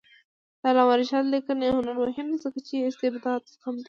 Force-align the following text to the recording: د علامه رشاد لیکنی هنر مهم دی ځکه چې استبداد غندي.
د 0.59 0.63
علامه 0.69 0.95
رشاد 0.99 1.25
لیکنی 1.35 1.67
هنر 1.77 1.95
مهم 2.03 2.27
دی 2.31 2.37
ځکه 2.45 2.59
چې 2.67 2.75
استبداد 2.87 3.43
غندي. 3.63 3.79